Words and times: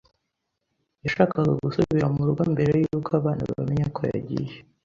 yashakaga 1.03 1.51
gusubira 1.65 2.05
mu 2.15 2.21
rugo 2.27 2.41
mbere 2.53 2.73
yuko 2.83 3.09
abana 3.19 3.41
bamenya 3.57 3.87
ko 3.95 4.01
yagiye. 4.13 4.53